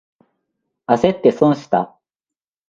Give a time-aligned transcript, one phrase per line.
[0.87, 1.95] あせって損した。